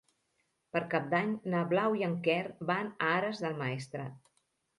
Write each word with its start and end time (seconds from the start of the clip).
Per 0.77 0.79
Cap 0.93 1.11
d'Any 1.11 1.35
na 1.55 1.59
Blau 1.73 1.97
i 1.99 2.07
en 2.07 2.15
Quer 2.29 2.39
van 2.71 2.91
a 2.95 3.11
Ares 3.19 3.45
del 3.45 3.61
Maestrat. 3.61 4.19